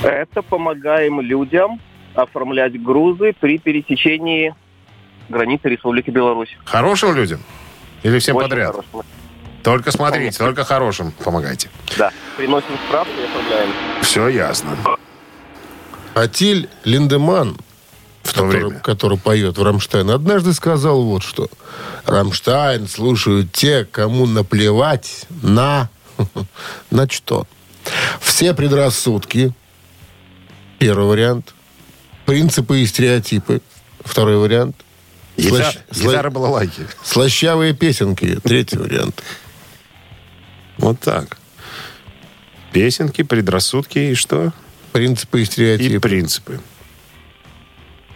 [0.03, 1.79] Это помогаем людям
[2.15, 4.55] оформлять грузы при пересечении
[5.29, 6.57] границы Республики Беларусь.
[6.65, 7.41] Хорошим людям?
[8.03, 8.71] Или всем Очень подряд?
[8.73, 9.03] хорошим.
[9.63, 11.71] Только смотрите, только хорошим помогайте.
[11.97, 12.11] Да.
[12.37, 13.71] Приносим справку и оформляем.
[14.03, 14.77] Все ясно.
[16.15, 17.57] Атиль Линдеман,
[18.23, 18.81] В то который, время.
[18.81, 21.49] который поет в Рамштайн, однажды сказал вот что.
[22.05, 25.89] Рамштайн слушают те, кому наплевать на...
[26.91, 27.47] На что?
[28.21, 29.53] Все предрассудки.
[30.79, 31.55] Первый вариант.
[32.27, 33.61] Принципы и стереотипы.
[34.05, 34.77] Второй вариант.
[35.37, 36.87] Гита- Слащ- сла- Гитара была лайки.
[37.03, 38.39] Слащавые песенки.
[38.43, 39.23] Третий вариант.
[40.79, 41.39] Вот так.
[42.73, 44.53] Песенки, предрассудки и что?
[44.93, 46.01] Принципы и И стереотипы.
[46.01, 46.61] принципы.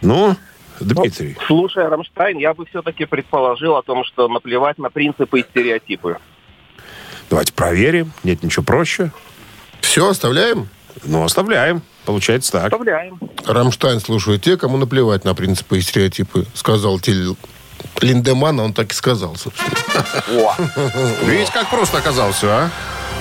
[0.01, 0.35] Ну,
[0.79, 1.35] Дмитрий.
[1.47, 6.17] Слушая Рамштайн, я бы все-таки предположил о том, что наплевать на принципы и стереотипы.
[7.29, 8.13] Давайте проверим.
[8.23, 9.11] Нет ничего проще.
[9.81, 10.69] Все, оставляем?
[11.03, 11.81] Ну, оставляем.
[12.05, 12.65] Получается так.
[12.65, 13.19] Оставляем.
[13.45, 16.45] Рамштайн слушают те, кому наплевать на принципы и стереотипы.
[16.53, 17.35] Сказал Тиль
[18.01, 19.69] Линдеман, а он так и сказал, собственно.
[21.23, 22.69] Видите, как просто оказалось все, а?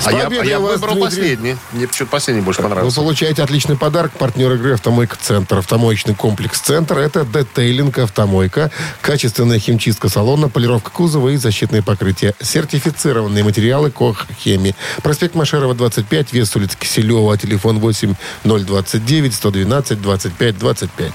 [0.04, 1.00] А я, а я выбрал Дмитрий.
[1.04, 1.56] последний.
[1.72, 2.96] Мне почему-то последний больше Вы понравился.
[2.96, 4.12] получаете отличный подарок.
[4.12, 5.58] Партнер игры «Автомойка Центр».
[5.58, 8.70] Автомоечный комплекс «Центр»— это детейлинг «Автомойка»,
[9.02, 12.34] качественная химчистка салона, полировка кузова и защитные покрытия.
[12.40, 14.74] Сертифицированные материалы «Кох Хеми».
[15.02, 21.12] Проспект Машерова, 25, вес улицы Киселева, телефон 8 029 112 25 25.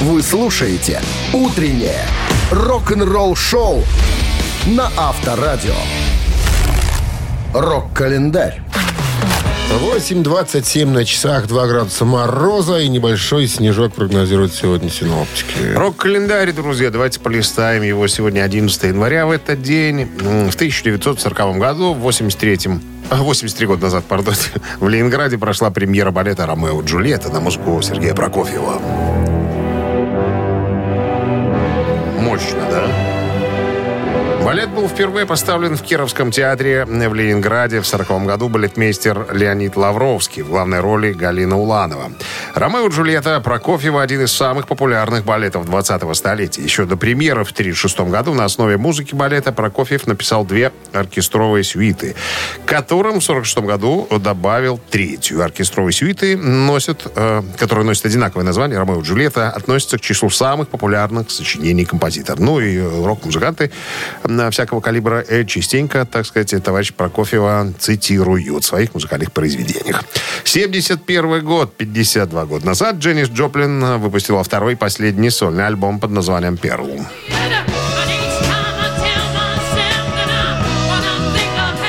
[0.00, 1.00] Вы слушаете
[1.32, 2.04] «Утреннее
[2.50, 3.84] рок-н-ролл-шоу»
[4.66, 5.74] на Авторадио.
[7.54, 8.60] Рок-календарь.
[9.70, 15.72] 8.27 на часах, 2 градуса мороза и небольшой снежок прогнозируют сегодня синоптики.
[15.72, 18.08] Рок-календарь, друзья, давайте полистаем его.
[18.08, 20.06] Сегодня 11 января в этот день.
[20.50, 24.34] В 1940 году, в 83-м, а, 83 года назад, пардон,
[24.80, 28.80] в Ленинграде прошла премьера балета «Ромео и Джульетта» на музыку Сергея Прокофьева.
[32.18, 32.93] Мощно, да?
[34.54, 37.80] Балет был впервые поставлен в Кировском театре в Ленинграде.
[37.80, 42.12] В 1940 году балетмейстер Леонид Лавровский в главной роли Галина Уланова.
[42.54, 46.62] «Ромео и Джульетта» Прокофьева один из самых популярных балетов 20-го столетия.
[46.62, 52.14] Еще до премьеры в 1936 году на основе музыки балета Прокофьев написал две оркестровые сюиты,
[52.64, 55.42] которым в 1946 году добавил третью.
[55.42, 60.68] Оркестровые сюиты, носят, э, которые носят одинаковое название «Ромео и Джульетта», относятся к числу самых
[60.68, 62.40] популярных сочинений композитора.
[62.40, 63.72] Ну и э, рок-музыканты
[64.22, 70.04] на всякого калибра э, частенько, так сказать, товарищ Прокофьева цитируют в своих музыкальных произведениях.
[70.44, 77.04] 71 год, 52 года назад, Дженнис Джоплин выпустила второй последний сольный альбом под названием «Перл».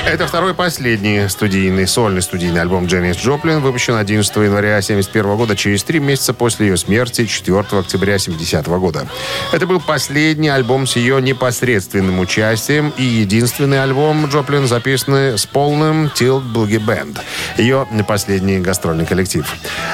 [0.12, 5.84] Это второй последний студийный, сольный студийный альбом Дженнис Джоплин, выпущен 11 января 1971 года, через
[5.84, 9.08] три месяца после ее смерти, 4 октября 70 года.
[9.52, 16.06] Это был последний альбом с ее непосредственным участием и единственный альбом Джоплин, записанный с полным
[16.06, 17.18] Tilt Boogie Band,
[17.58, 19.46] ее последний гастрольный коллектив.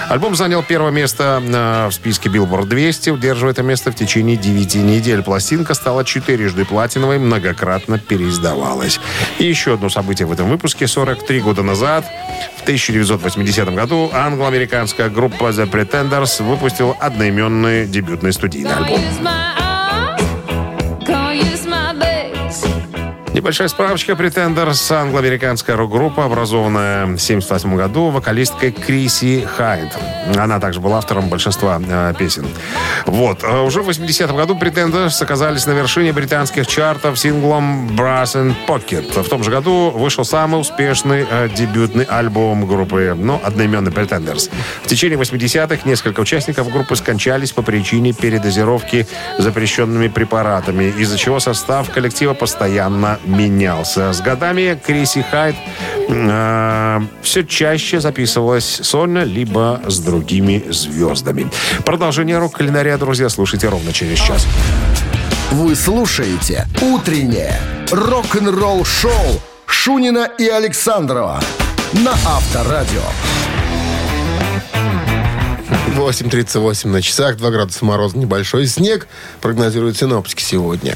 [0.10, 4.76] Альбом занял первое место э, в списке Billboard 200, удерживая это место в течение 9
[4.76, 5.24] недель.
[5.24, 9.00] Пластинка стала четырежды платиновой, многократно переиздавалась.
[9.40, 10.88] И еще одно событие в этом выпуске.
[10.88, 12.06] 43 года назад,
[12.58, 19.00] в 1980 году, англо-американская группа The Pretenders выпустила одноименный дебютный студийный альбом.
[23.42, 24.12] Небольшая справочка.
[24.12, 29.98] Pretenders– англо-американская рок-группа, образованная в 1978 году вокалисткой Криси Хайд.
[30.38, 32.46] Она также была автором большинства э, песен.
[33.08, 33.44] Вот.
[33.44, 39.20] А Уже в 80-м году Pretenders оказались на вершине британских чартов синглом Brass and Pocket.
[39.20, 44.52] В том же году вышел самый успешный э, дебютный альбом группы, ну, одноименный Pretenders.
[44.84, 49.08] В течение 80-х несколько участников группы скончались по причине передозировки
[49.40, 54.14] запрещенными препаратами, из-за чего состав коллектива постоянно менялся.
[54.14, 55.56] С годами Криси Хайд
[56.10, 61.50] э, все чаще записывалась сольно, либо с другими звездами.
[61.86, 64.46] Продолжение рок-календаря, друзья, слушайте ровно через час.
[65.52, 67.60] Вы слушаете «Утреннее
[67.92, 71.42] рок-н-ролл-шоу» Шунина и Александрова
[71.94, 73.02] на Авторадио.
[75.96, 79.08] 8.38 на часах, 2 градуса мороза, небольшой снег.
[79.42, 80.96] Прогнозируют синоптики сегодня.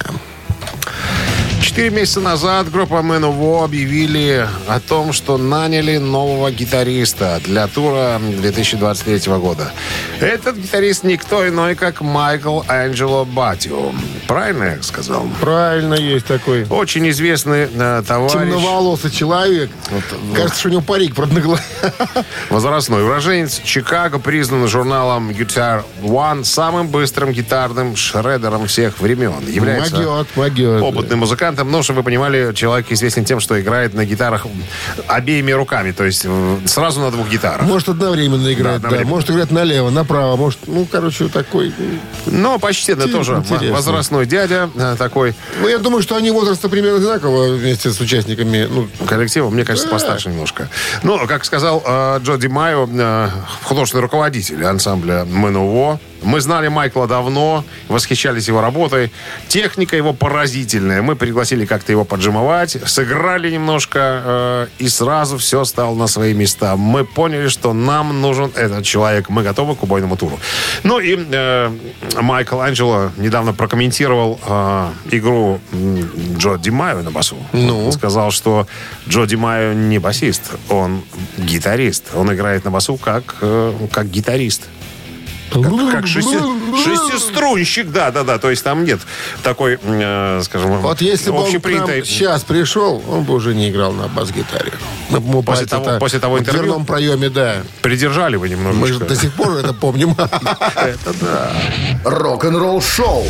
[1.65, 7.65] Четыре месяца назад группа Man of War объявили о том, что наняли нового гитариста для
[7.65, 9.71] тура 2023 года.
[10.19, 13.91] Этот гитарист никто иной, как Майкл Анджело Батио.
[14.28, 15.28] Правильно я сказал?
[15.41, 18.34] Правильно, есть такой Очень известный э, товарищ.
[18.34, 19.71] темноволосый человек.
[20.36, 21.63] Кажется, что у него парик, голове.
[22.51, 29.47] Возрастной уроженец Чикаго признан журналом Guitar One самым быстрым гитарным шредером всех времен.
[29.47, 30.82] Является Могет, могет.
[30.84, 34.48] опытный музыкант, музыкантом, но, чтобы вы понимали, человек известен тем, что играет на гитарах
[35.08, 36.26] обеими руками, то есть
[36.65, 37.65] сразу на двух гитарах.
[37.68, 39.10] Может одновременно играть, Да, да, одновременно.
[39.10, 41.74] Может играть налево, направо, может, ну, короче, такой.
[42.26, 43.72] Но почти, да, тоже интересно.
[43.72, 48.68] возрастной дядя э, такой Ну, я думаю, что они возраста примерно одинакового вместе с участниками.
[48.70, 50.70] Ну, коллектива, мне кажется, постарше немножко.
[51.04, 53.30] Ну, как сказал э, Джо Ди Майо, э,
[53.63, 59.12] художественный руководитель ансамбля МНУО, мы знали Майкла давно, восхищались его работой.
[59.48, 61.04] Техника его поразительная.
[61.04, 66.75] Мы пригласили как-то его поджимовать, сыграли немножко, э, и сразу все стало на свои места.
[66.75, 69.29] Мы поняли, что нам нужен этот человек.
[69.29, 70.39] Мы готовы к убойному туру.
[70.84, 71.71] Ну и э,
[72.21, 75.60] Майкл Анджело недавно прокомментировал э, игру
[76.38, 77.38] Джо Ди Майо на басу.
[77.53, 77.86] Ну?
[77.86, 78.67] Он сказал, что
[79.08, 81.03] Джо Ди Майо не басист, он
[81.38, 82.05] гитарист.
[82.15, 84.63] Он играет на басу как, э, как гитарист.
[85.63, 86.39] Как, как шести-
[86.84, 88.38] шестиструнщик, да, да, да.
[88.38, 89.00] То есть там нет
[89.44, 93.70] такой, э, скажем, Вот если бы он к нам сейчас пришел, он бы уже не
[93.70, 94.74] играл на бас-гитаре.
[95.10, 96.63] Ну, ему После того- после того в интервью?
[96.63, 97.58] дверном проеме, да.
[97.82, 100.15] Придержали вы Мы же до сих пор это помним.
[102.04, 103.26] Рок-н-ролл шоу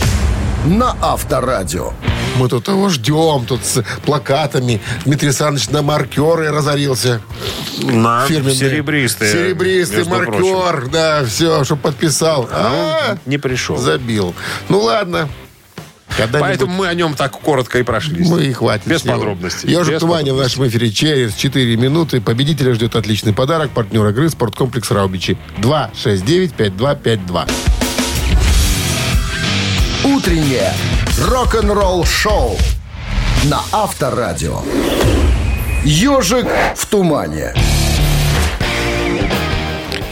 [0.65, 1.93] на Авторадио.
[2.37, 4.81] Мы тут его ждем, тут с плакатами.
[5.05, 7.21] Дмитрий Александрович на маркеры разорился.
[7.81, 8.55] На Фирменные.
[8.55, 9.31] серебристые.
[9.31, 10.53] Серебристый между прочим.
[10.57, 12.49] маркер, да, все, чтобы подписал.
[12.51, 13.77] А, Ну, не пришел.
[13.77, 14.33] Забил.
[14.67, 15.29] Ну ладно.
[16.31, 18.27] Поэтому мы о нем так коротко и прошлись.
[18.27, 18.87] мы и хватит.
[18.87, 19.17] Без него.
[19.17, 19.69] подробностей.
[19.69, 22.21] Ежик Без Тумани в нашем эфире через 4 минуты.
[22.21, 23.71] Победителя ждет отличный подарок.
[23.71, 25.37] Партнер игры «Спорткомплекс Раубичи».
[25.57, 27.49] 269-5252.
[30.05, 30.71] Утреннее
[31.19, 32.55] рок-н-ролл шоу
[33.45, 34.61] на Авторадио.
[35.83, 37.55] Ежик в тумане.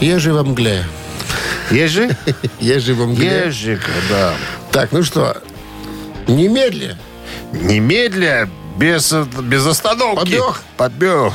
[0.00, 0.84] Ежи во мгле.
[1.70, 2.16] Ежи?
[2.58, 3.44] Ежи во мгле.
[3.46, 4.34] Ежик, да.
[4.72, 5.40] Так, ну что,
[6.26, 6.98] немедля.
[7.52, 10.24] Немедля, без, без остановки.
[10.24, 10.60] Побег?
[10.76, 11.32] Побег.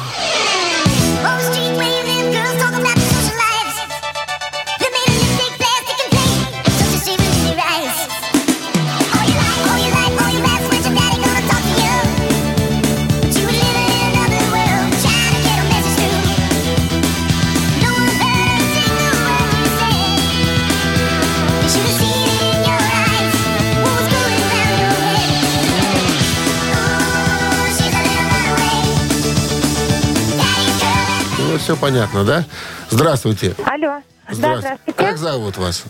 [31.69, 32.45] Все понятно, да?
[32.89, 33.53] Здравствуйте.
[33.63, 34.01] Алло.
[34.27, 34.93] Да, здравствуйте.
[34.95, 35.83] Как зовут вас?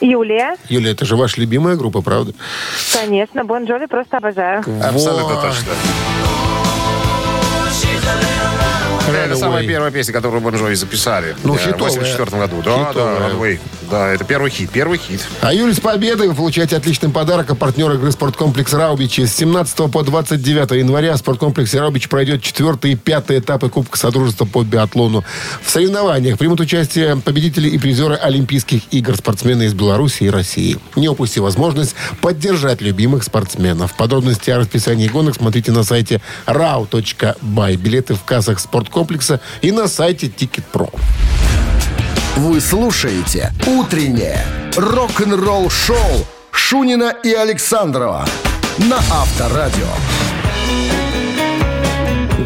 [0.00, 0.56] Юлия.
[0.70, 2.32] Юлия, это же ваша любимая группа, правда?
[2.94, 4.60] Конечно, Бон Джови просто обожаю.
[4.82, 5.42] Абсолютно Вот.
[5.42, 5.66] точно.
[9.30, 11.90] Это самая первая песня, которую Бон Джови записали Ну, э, в хитовая.
[11.90, 12.62] 84 году.
[12.64, 13.18] Да, Хитовая.
[13.18, 13.60] да, Runway.
[13.90, 15.26] Да, это первый хит, первый хит.
[15.40, 19.24] А Юль, с победой вы получаете отличный подарок от партнера игры «Спорткомплекс Раубичи».
[19.24, 24.44] С 17 по 29 января в «Спорткомплексе Раубичи» пройдет четвертый и пятый этапы Кубка Содружества
[24.44, 25.24] по биатлону.
[25.62, 30.76] В соревнованиях примут участие победители и призеры Олимпийских игр, спортсмены из Беларуси и России.
[30.96, 33.96] Не упусти возможность поддержать любимых спортсменов.
[33.96, 37.76] Подробности о расписании гонок смотрите на сайте rau.by.
[37.76, 38.60] Билеты в кассах
[39.18, 40.90] спорткомплекса и на сайте Ticket.pro.
[42.36, 44.44] Вы слушаете «Утреннее
[44.76, 48.26] рок-н-ролл-шоу» Шунина и Александрова
[48.78, 49.88] на Авторадио.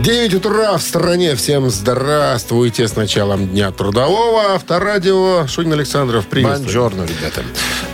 [0.02, 1.36] 9 утра в стране.
[1.36, 2.88] Всем здравствуйте.
[2.88, 4.54] С началом Дня Трудового.
[4.54, 5.46] Авторадио.
[5.46, 6.26] Шунин Александров.
[6.26, 6.64] Приветствую.
[6.64, 7.42] Бонжорно, ребята.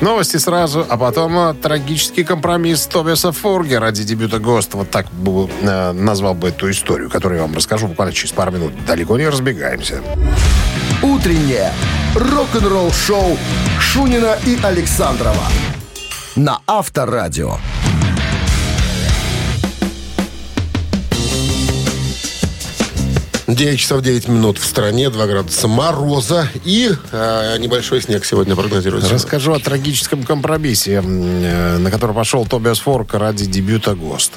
[0.00, 4.74] Новости сразу, а потом э, трагический компромисс Тобиаса Форги ради дебюта ГОСТ.
[4.74, 8.52] Вот так бы, э, назвал бы эту историю, которую я вам расскажу буквально через пару
[8.52, 8.72] минут.
[8.86, 10.00] Далеко не разбегаемся.
[11.02, 11.74] Утреннее
[12.14, 13.36] рок-н-ролл-шоу
[13.80, 15.44] Шунина и Александрова
[16.36, 17.58] на Авторадио.
[23.48, 25.08] Девять часов 9 минут в стране.
[25.08, 26.50] 2 градуса мороза.
[26.66, 29.14] И э, небольшой снег сегодня прогнозируется.
[29.14, 34.34] Расскажу о трагическом компромиссе, э, на который пошел Тобиас Форк ради дебюта ГОСТ.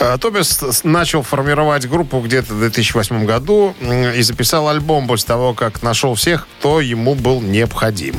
[0.00, 3.74] Э, Тобиас с- начал формировать группу где-то в 2008 году
[4.16, 8.16] и записал альбом после того, как нашел всех, кто ему был необходим.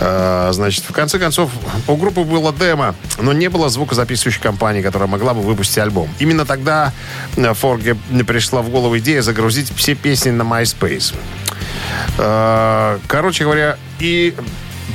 [0.00, 1.50] Э, Значит, в конце концов,
[1.88, 6.08] у группы было демо, но не было звукозаписывающей компании, которая могла бы выпустить альбом.
[6.20, 6.92] Именно тогда
[7.36, 7.96] э, Форге
[8.26, 11.14] пришла в голову идея загрузить все песни на MySpace.
[12.18, 14.34] Э, Короче говоря, и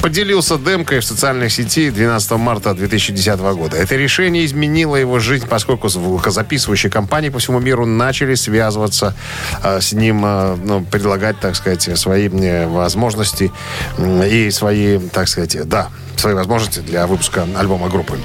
[0.02, 3.78] поделился демкой в социальной сети 12 марта 2010 года.
[3.78, 9.16] Это решение изменило его жизнь, поскольку звукозаписывающие компании по всему миру начали связываться
[9.64, 13.52] э, с ним, э, ну, предлагать, так сказать, свои э, возможности
[14.00, 18.18] и свои, так сказать, да, свои возможности для выпуска альбома группы.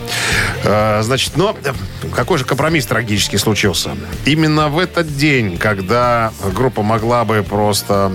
[0.65, 1.73] Э, Значит, но э,
[2.15, 3.97] какой же компромисс трагически случился?
[4.25, 8.13] Именно в этот день, когда группа могла бы просто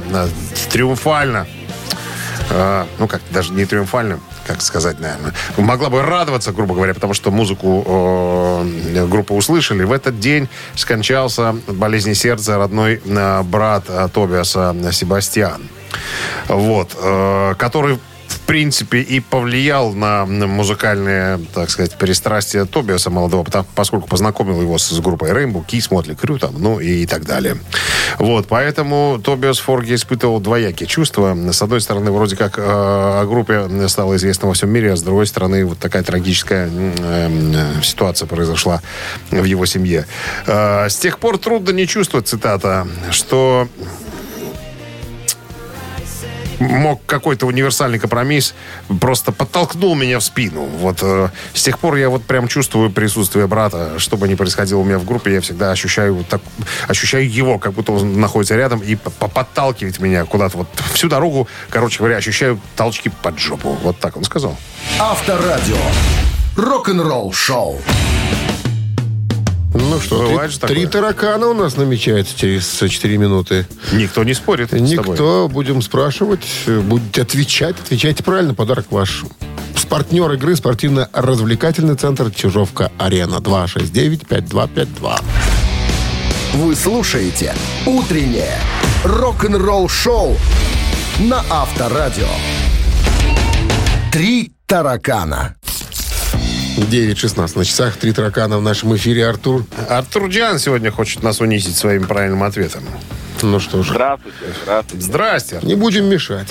[0.70, 1.48] триумфально
[2.50, 7.14] э, ну как, даже не триумфально, как сказать, наверное, могла бы радоваться, грубо говоря, потому
[7.14, 9.84] что музыку э, группы услышали.
[9.84, 15.62] В этот день скончался от болезни сердца родной э, брат э, Тобиаса э, Себастьян.
[16.48, 18.00] Вот, э, который
[18.46, 25.00] принципе, и повлиял на музыкальные, так сказать, перестрастия Тобиаса молодого, потому- поскольку познакомил его с,
[25.00, 27.58] группой Rainbow, Kiss, Мотли Крю, там, ну и так далее.
[28.20, 31.36] Вот, поэтому Тобиас Форги испытывал двоякие чувства.
[31.52, 35.02] С одной стороны, вроде как э, о группе стало известно во всем мире, а с
[35.02, 38.82] другой стороны, вот такая трагическая э, ситуация произошла
[39.32, 40.06] в его семье.
[40.48, 43.68] Э, с тех пор трудно не чувствовать, цитата, что
[46.60, 48.54] мог какой-то универсальный компромисс
[49.00, 50.66] просто подтолкнул меня в спину.
[50.66, 53.98] Вот э, с тех пор я вот прям чувствую присутствие брата.
[54.00, 56.42] Что бы ни происходило у меня в группе, я всегда ощущаю вот так,
[56.88, 61.10] ощущаю его, как будто он находится рядом и по- по- подталкивает меня куда-то вот всю
[61.10, 61.48] дорогу.
[61.70, 63.78] Короче говоря, ощущаю толчки под жопу.
[63.84, 64.58] Вот так он сказал.
[65.00, 65.78] Авторадио.
[66.56, 67.82] Рок-н-ролл шоу.
[69.76, 70.76] Ну что, Бывает три, же такое.
[70.76, 73.68] три таракана у нас намечается через 4 минуты.
[73.92, 74.88] Никто не спорит с тобой.
[74.90, 77.76] Никто, будем спрашивать, будете отвечать.
[77.84, 79.26] Отвечайте правильно, подарок ваш.
[79.78, 83.36] С партнер игры спортивно-развлекательный центр Чижовка-Арена.
[83.36, 85.22] 269-5252.
[86.54, 87.54] Вы слушаете
[87.86, 88.58] «Утреннее
[89.04, 90.38] рок-н-ролл шоу»
[91.20, 92.30] на Авторадио.
[94.14, 95.55] Три таракана.
[96.76, 97.96] 9.16 на часах.
[97.96, 99.28] Три таракана в нашем эфире.
[99.28, 99.66] Артур.
[99.90, 102.84] Артур Диан сегодня хочет нас унизить своим правильным ответом.
[103.42, 105.06] Ну что ж, Здравствуйте, здравствуйте.
[105.06, 105.56] Здрасте.
[105.56, 105.70] Артур.
[105.70, 106.48] не будем мешать.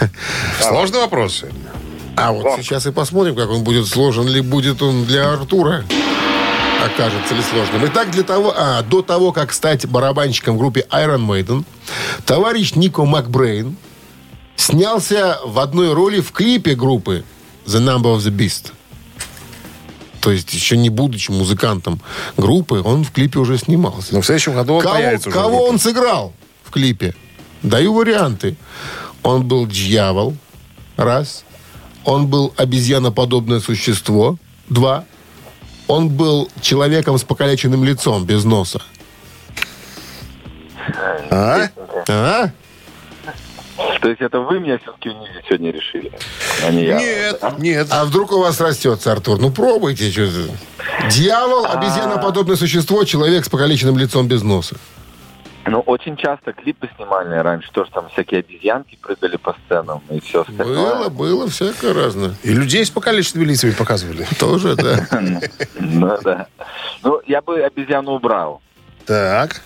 [0.60, 1.70] Сложный вопрос сегодня.
[2.16, 5.84] А вот сейчас и посмотрим, как он будет сложен, ли будет он для Артура.
[6.84, 7.84] Окажется ли сложным.
[7.86, 11.64] Итак, для того, а, до того, как стать барабанщиком в группе Iron Maiden,
[12.24, 13.76] товарищ Нико Макбрейн
[14.56, 17.24] снялся в одной роли в клипе группы
[17.66, 18.72] The Number of the Beast.
[20.28, 22.02] То есть, еще не будучи музыкантом
[22.36, 24.12] группы, он в клипе уже снимался.
[24.12, 25.38] Но в следующем году он Кого, появится уже.
[25.38, 27.14] кого он сыграл в клипе?
[27.62, 28.58] Даю варианты.
[29.22, 30.36] Он был дьявол.
[30.98, 31.46] Раз.
[32.04, 34.36] Он был обезьяноподобное существо.
[34.68, 35.06] Два.
[35.86, 38.82] Он был человеком с покалеченным лицом, без носа.
[41.30, 41.70] А?
[42.06, 42.50] А?
[44.00, 46.12] То есть это вы меня все-таки унизить сегодня решили,
[46.66, 46.98] а не я.
[46.98, 47.86] Нет, нет.
[47.90, 49.38] А вдруг у вас растется, Артур?
[49.38, 50.10] Ну, пробуйте.
[50.10, 50.26] Что.
[51.10, 54.76] Дьявол, обезьяноподобное существо, человек с покалеченным лицом без носа.
[55.66, 60.40] Ну, очень часто клипы снимали раньше, тоже там всякие обезьянки прыгали по сценам и все
[60.40, 60.94] остальное.
[60.94, 62.34] Было, было всякое разное.
[62.42, 64.26] И людей с покалеченными лицами показывали.
[64.38, 65.06] Тоже, да.
[65.78, 66.46] Ну, да.
[67.02, 68.62] Ну, я бы обезьяну убрал.
[69.08, 69.62] Так,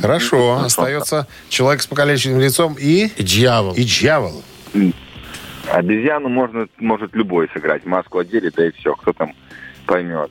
[0.00, 0.60] хорошо.
[0.64, 3.10] Остается человек с покалеченным лицом и...
[3.18, 3.74] Дьявол.
[3.74, 4.42] И дьявол.
[5.70, 7.84] Обезьяну можно, может любой сыграть.
[7.86, 8.94] Маску одели, да и все.
[8.94, 9.34] Кто там
[9.86, 10.30] поймет.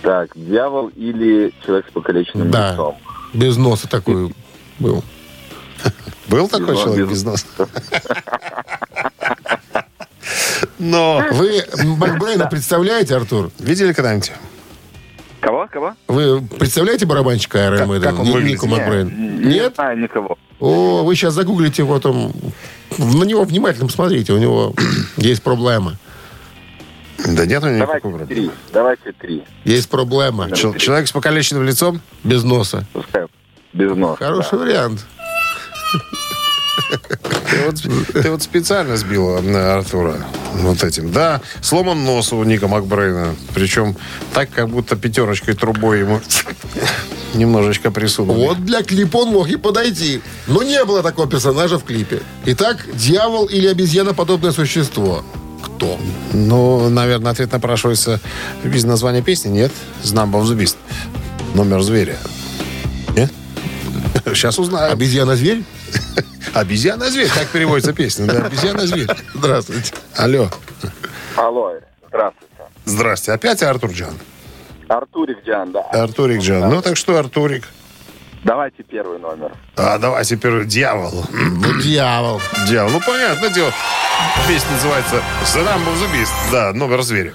[0.00, 2.72] Так, дьявол или человек с покалеченным Да.
[2.72, 2.96] лицом?
[3.34, 4.34] Без носа такой
[4.78, 5.04] был.
[6.28, 7.46] Был такой человек без- без носа?
[10.78, 11.22] Но...
[11.32, 13.50] Вы Макбрейна представляете, Артур?
[13.58, 14.32] Видели когда-нибудь?
[15.40, 15.66] Кого?
[15.70, 15.94] Кого?
[16.08, 18.00] Вы представляете барабанщика Iron Как- Maiden?
[18.02, 18.44] как он?
[18.44, 19.40] Нику Не, Макбрейн?
[19.40, 19.74] Не Нет?
[19.74, 20.36] знаю никого.
[20.58, 22.32] О, вы сейчас загуглите его там.
[22.98, 24.74] На него внимательно посмотрите, у него
[25.16, 25.96] есть проблема.
[27.18, 28.26] Да нет у него Давайте никакого проблемы.
[28.26, 28.50] три.
[28.72, 29.44] Давайте три.
[29.64, 30.50] Есть проблема.
[30.52, 32.00] Чел- Человек с покалеченным лицом?
[32.24, 32.84] Без носа.
[32.92, 33.26] Пускай
[33.72, 34.16] без носа.
[34.24, 35.06] Хороший вариант.
[37.50, 40.16] Ты вот, ты вот специально сбил э, Артура
[40.54, 41.12] вот этим.
[41.12, 43.34] Да, сломан нос у Ника Макбрейна.
[43.54, 43.96] Причем
[44.32, 46.20] так, как будто пятерочкой трубой ему
[47.34, 48.38] немножечко присунули.
[48.38, 50.20] Вот для клипа он мог и подойти.
[50.46, 52.22] Но не было такого персонажа в клипе.
[52.46, 55.24] Итак, дьявол или обезьяноподобное существо?
[55.62, 55.98] Кто?
[56.32, 58.20] Ну, наверное, ответ напрашивается
[58.64, 59.50] без названия песни.
[59.50, 59.72] Нет?
[60.02, 60.76] The Beast.
[61.54, 62.16] Номер зверя.
[63.16, 63.32] Нет?
[64.34, 64.92] Сейчас узнаю.
[64.92, 65.64] Обезьяна-зверь?
[66.54, 67.28] Обезьяна-зверь.
[67.28, 68.26] Так переводится песня.
[68.26, 69.08] Да, обезьяна-зверь.
[69.34, 69.92] Здравствуйте.
[70.16, 70.50] Алло.
[71.36, 71.74] Алло,
[72.08, 72.54] здравствуйте.
[72.84, 73.32] Здрасте.
[73.32, 74.18] Опять Артур Джан?
[74.88, 75.82] Артурик Диан, да.
[75.82, 76.68] Артурик Джан.
[76.68, 77.68] Ну, так что, Артурик?
[78.42, 79.52] Давайте первый номер.
[79.76, 81.24] А давай теперь дьявол.
[81.30, 82.40] Ну, дьявол.
[82.66, 82.90] Дьявол.
[82.92, 83.70] Ну, понятное дело.
[84.46, 86.52] Песня называется «The Number of the Beast».
[86.52, 87.32] Да, номер зверя.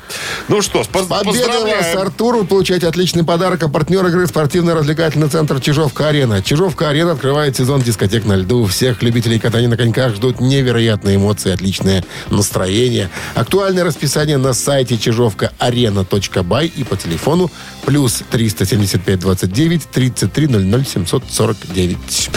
[0.50, 1.98] Ну что, с поз- Победа вас, поздравляем.
[2.00, 2.36] Артур.
[2.38, 3.64] Вы получаете отличный подарок.
[3.64, 6.44] А партнер игры спортивно-развлекательный центр «Чижовка-арена».
[6.44, 8.66] «Чижовка-арена» открывает сезон дискотек на льду.
[8.66, 13.10] Всех любителей катания на коньках ждут невероятные эмоции, отличное настроение.
[13.34, 17.50] Актуальное расписание на сайте чижовка-арена.бай и по телефону
[17.86, 22.30] плюс 375 29 33 00 749.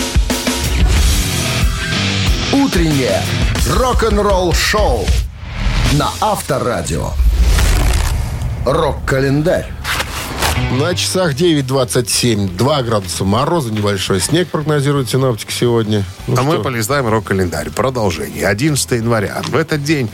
[2.53, 3.23] Утреннее
[3.77, 5.07] рок-н-ролл-шоу
[5.93, 7.11] на Авторадио.
[8.67, 9.71] Рок-календарь.
[10.79, 12.57] На часах 9.27.
[12.57, 16.05] 2 градуса мороза, небольшой снег прогнозируют синоптики сегодня.
[16.27, 16.63] Ну а мы что?
[16.63, 17.71] полистаем рок-календарь.
[17.71, 18.47] Продолжение.
[18.47, 19.43] 11 января.
[19.49, 20.09] В этот день,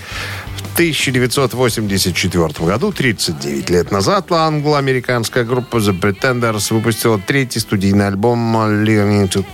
[0.56, 9.28] в 1984 году, 39 лет назад, англо-американская группа The Pretenders выпустила третий студийный альбом «Learning
[9.28, 9.44] to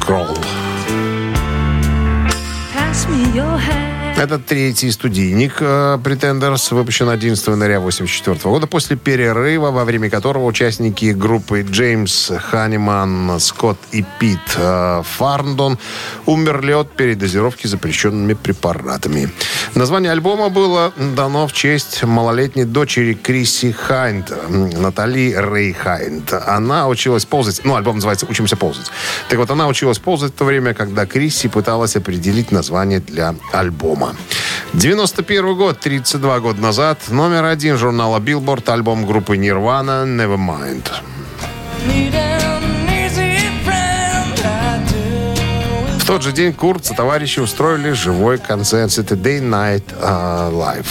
[0.00, 0.36] Crawl».
[4.18, 10.46] Это третий студийник э, Pretenders, выпущен 11 января 1984 года, после перерыва, во время которого
[10.46, 15.78] участники группы Джеймс Ханиман, Скотт и Пит э, Фарндон
[16.24, 19.28] умерли от передозировки запрещенными препаратами.
[19.74, 26.32] Название альбома было дано в честь малолетней дочери Криси Хайнт, м, Натали Рэй Хайнт.
[26.32, 28.90] Она училась ползать, ну, альбом называется «Учимся ползать».
[29.28, 34.05] Так вот, она училась ползать в то время, когда Крисси пыталась определить название для альбома.
[34.72, 40.90] 91 год, 32 года назад, номер один журнала Billboard, альбом группы Nirvana «Nevermind».
[45.98, 50.86] В тот же день Курт со товарищи устроили живой концерт Saturday Night uh, Live.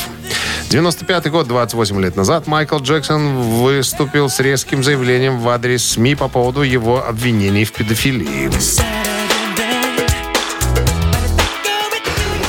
[0.70, 6.28] 95 год, 28 лет назад, Майкл Джексон выступил с резким заявлением в адрес СМИ по
[6.28, 8.50] поводу его обвинений в педофилии.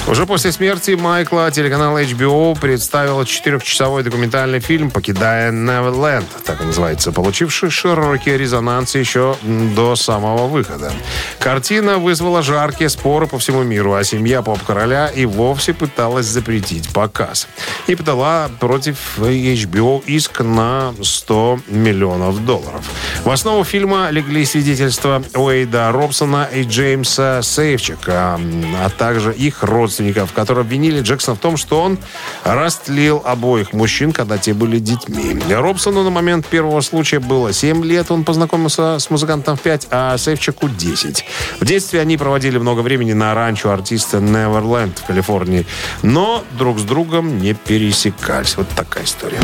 [0.09, 7.71] Уже после смерти Майкла телеканал HBO представил четырехчасовой документальный фильм «Покидая Неверленд», так называется, получивший
[7.71, 10.93] широкий резонанс еще до самого выхода.
[11.41, 17.49] Картина вызвала жаркие споры по всему миру, а семья поп-короля и вовсе пыталась запретить показ.
[17.89, 22.85] И подала против HBO иск на 100 миллионов долларов.
[23.25, 28.39] В основу фильма легли свидетельства Уэйда Робсона и Джеймса Сейвчика,
[28.85, 29.96] а также их родственников,
[30.35, 31.99] которые обвинили Джексона в том, что он
[32.45, 35.41] растлил обоих мужчин, когда те были детьми.
[35.51, 40.17] Робсону на момент первого случая было 7 лет, он познакомился с музыкантом в 5, а
[40.19, 41.25] Сейвчику 10.
[41.61, 45.67] В детстве они проводили много времени на ранчо артиста Неверленд в Калифорнии,
[46.03, 48.57] но друг с другом не пересекались.
[48.57, 49.41] Вот такая история.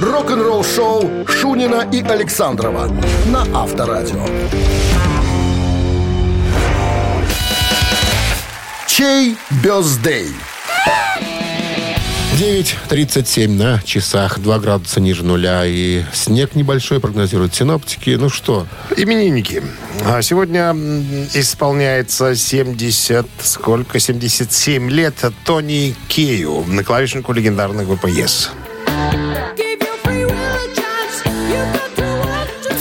[0.00, 2.88] Рок-н-ролл-шоу Шунина и Александрова
[3.26, 4.26] на Авторадио.
[8.92, 10.26] Чей бездей?
[12.40, 18.16] 9.37 на часах, 2 градуса ниже нуля и снег небольшой прогнозируют синоптики.
[18.18, 18.66] Ну что,
[18.96, 19.62] Именинники.
[20.04, 20.72] А Сегодня
[21.34, 24.00] исполняется 70, сколько?
[24.00, 25.14] 77 лет
[25.44, 28.48] Тони Кею, на клавишнику легендарной группы Yes.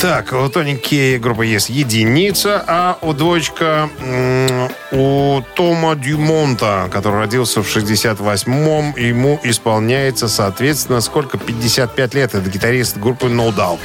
[0.02, 0.48] Так, у
[0.78, 8.96] Кея группа Yes единица, а у дочка м, у Тома Дюмонта, который родился в 68-м,
[8.96, 11.38] ему исполняется, соответственно, сколько?
[11.38, 12.34] 55 лет.
[12.34, 13.80] Это гитарист группы No Doubt.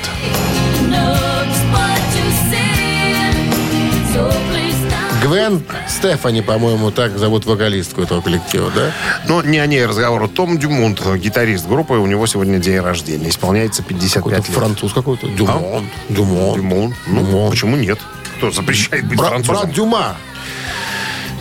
[5.25, 8.93] Гвен Стефани, по-моему, так зовут вокалистку этого коллектива, да?
[9.27, 10.29] Но не о ней разговор.
[10.29, 13.31] Том Дюмонт, гитарист группы, у него сегодня день рождения.
[13.31, 14.47] Исполняется 55 Какой-то лет.
[14.59, 15.27] француз какой-то.
[15.29, 15.89] Дюмон.
[16.11, 16.57] Дюмон.
[16.61, 16.95] Дюмон.
[17.07, 17.51] Ну, Дюмон.
[17.51, 17.99] почему нет?
[18.37, 19.63] Кто запрещает быть Брат, французом?
[19.63, 20.17] брат Дюма.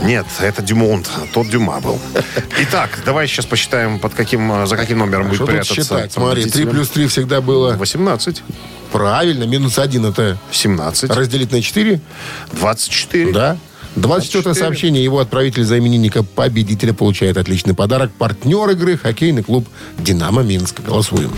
[0.01, 1.09] Нет, это Дюмонт.
[1.33, 1.99] Тот Дюма был.
[2.59, 5.75] Итак, давай сейчас посчитаем, под каким, за каким номером будет Что тут прятаться.
[5.75, 6.13] считать?
[6.13, 6.69] Смотри, 3 победитель.
[6.71, 8.43] плюс 3 всегда было 18,
[8.93, 9.43] правильно.
[9.43, 11.99] Минус 1 это 17, разделить на 4.
[12.53, 13.33] 24.
[13.33, 13.57] Да.
[13.95, 14.55] 24 24.
[14.55, 15.03] сообщение.
[15.03, 18.11] Его отправитель за именинника победителя получает отличный подарок.
[18.17, 19.67] Партнер игры хоккейный клуб
[19.97, 20.81] «Динамо Минск».
[20.81, 21.31] Голосуем.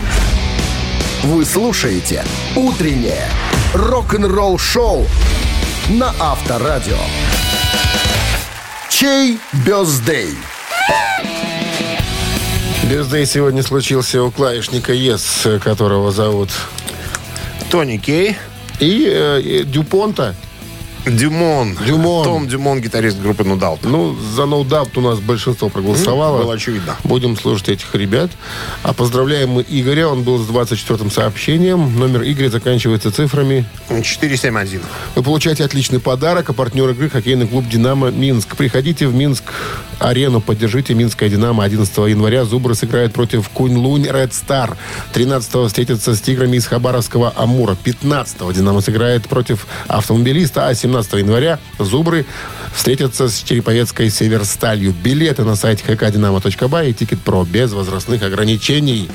[1.24, 3.28] Вы слушаете «Утреннее
[3.74, 5.06] рок-н-ролл-шоу»
[5.90, 6.98] на Авторадио.
[8.88, 10.34] Чей бездей?
[12.90, 16.50] Бездей сегодня случился у клавишника ЕС, которого зовут
[17.70, 18.36] Тони Кей.
[18.78, 20.34] и, э, и Дюпонта.
[21.06, 21.76] Дюмон.
[21.86, 22.24] Дюмон.
[22.24, 23.80] Том Дюмон, гитарист группы No Doubt.
[23.84, 26.42] Ну, за No Doubt у нас большинство проголосовало.
[26.42, 26.96] Было очевидно.
[27.04, 28.30] Будем слушать этих ребят.
[28.82, 30.08] А поздравляем мы Игоря.
[30.08, 31.96] Он был с 24-м сообщением.
[31.98, 33.64] Номер Игоря заканчивается цифрами.
[33.88, 34.82] 471.
[35.14, 36.50] Вы получаете отличный подарок.
[36.50, 38.56] А партнер игры хоккейный клуб «Динамо» Минск.
[38.56, 39.14] Приходите в
[39.96, 41.64] Минск-арену, поддержите Минское «Динамо».
[41.64, 44.76] 11 января Зубры сыграют против Кунь-Лунь Ред Стар.
[45.12, 47.76] 13 встретятся с «Тиграми» из Хабаровского «Амура».
[47.82, 50.68] 15 «Динамо» сыграет против автомобилиста.
[50.68, 52.26] А 17 января Зубры
[52.74, 54.94] встретятся с Череповецкой «Северсталью».
[55.02, 59.08] Билеты на сайте hkdinamo.by и «Ticketpro» без возрастных ограничений.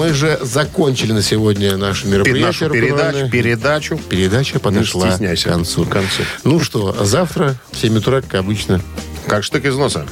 [0.00, 2.46] Мы же закончили на сегодня наше мероприятие.
[2.46, 3.30] Нашу передачу, рок-н-ролльное.
[3.30, 4.00] передачу.
[4.08, 5.84] Передача подошла к концу.
[5.84, 6.22] К концу.
[6.42, 8.80] Ну что, завтра в 7 утра, как обычно.
[9.26, 10.06] Как штык из носа.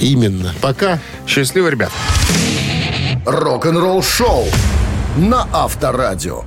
[0.00, 0.56] Именно.
[0.60, 0.98] Пока.
[1.24, 1.92] Счастливо, ребят.
[3.24, 4.44] Рок-н-ролл шоу
[5.16, 6.42] на Авторадио.